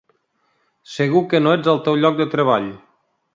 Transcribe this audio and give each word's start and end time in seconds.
Segur 0.93 1.21
que 1.33 1.41
no 1.43 1.53
ets 1.59 1.69
al 1.75 1.83
teu 1.89 1.99
lloc 2.07 2.19
de 2.23 2.29
treball. 2.33 2.67